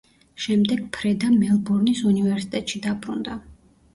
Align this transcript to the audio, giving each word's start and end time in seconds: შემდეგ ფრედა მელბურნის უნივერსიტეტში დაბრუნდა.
შემდეგ 0.43 0.79
ფრედა 0.95 1.29
მელბურნის 1.33 2.01
უნივერსიტეტში 2.13 2.81
დაბრუნდა. 2.87 3.37